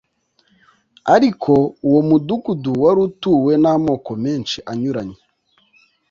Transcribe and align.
Ariko 1.15 1.53
uwo 1.87 1.99
mudugudu 2.09 2.69
wari 2.83 2.99
utuwe 3.07 3.53
n'amoko 3.63 4.11
menshi 4.23 4.57
anyuranye. 4.71 5.19